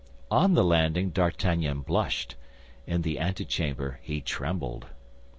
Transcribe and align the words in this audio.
On 0.31 0.55
the 0.55 0.63
landing 0.63 1.11
D'Artagnan 1.11 1.81
blushed; 1.81 2.33
in 2.87 3.03
the 3.03 3.19
antechamber 3.19 3.99
he 4.01 4.19
trembled. 4.19 4.87